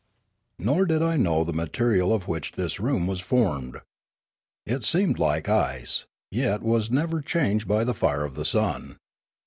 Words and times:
Nor 0.57 0.85
did 0.87 1.03
I 1.03 1.15
know 1.15 1.43
the 1.43 1.53
material 1.53 2.11
of 2.11 2.27
which 2.27 2.53
this 2.53 2.79
room 2.79 3.05
was 3.05 3.21
formed. 3.21 3.81
It 4.65 4.83
seemed 4.83 5.19
like 5.19 5.47
ice, 5.47 6.07
yet 6.31 6.63
was 6.63 6.89
never 6.89 7.21
changed 7.21 7.67
by 7.67 7.83
the 7.83 7.93
fire 7.93 8.23
of 8.25 8.33
the 8.33 8.43
sun. 8.45 8.97